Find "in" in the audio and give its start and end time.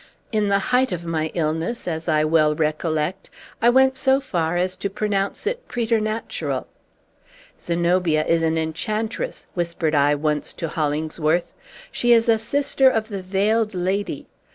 0.31-0.47